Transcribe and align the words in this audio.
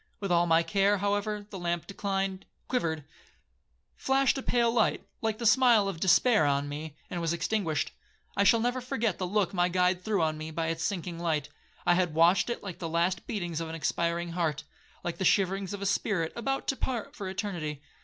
With 0.19 0.31
all 0.31 0.47
my 0.47 0.63
care, 0.63 0.97
however, 0.97 1.45
the 1.51 1.59
lamp 1.59 1.85
declined,—quivered,—flashed 1.85 4.35
a 4.35 4.41
pale 4.41 4.71
light, 4.73 5.05
like 5.21 5.37
the 5.37 5.45
smile 5.45 5.87
of 5.87 5.99
despair 5.99 6.43
on 6.47 6.67
me, 6.67 6.95
and 7.11 7.21
was 7.21 7.33
extinguished. 7.33 7.91
I 8.35 8.43
shall 8.43 8.61
never 8.61 8.81
forget 8.81 9.19
the 9.19 9.27
look 9.27 9.53
my 9.53 9.69
guide 9.69 10.03
threw 10.03 10.23
on 10.23 10.39
me 10.39 10.49
by 10.49 10.69
its 10.69 10.83
sinking 10.83 11.19
light. 11.19 11.49
I 11.85 11.93
had 11.93 12.15
watched 12.15 12.49
it 12.49 12.63
like 12.63 12.79
the 12.79 12.89
last 12.89 13.27
beatings 13.27 13.61
of 13.61 13.69
an 13.69 13.75
expiring 13.75 14.31
heart, 14.31 14.63
like 15.03 15.19
the 15.19 15.23
shiverings 15.23 15.71
of 15.71 15.83
a 15.83 15.85
spirit 15.85 16.33
about 16.35 16.65
to 16.69 16.75
part 16.75 17.15
for 17.15 17.29
eternity. 17.29 17.83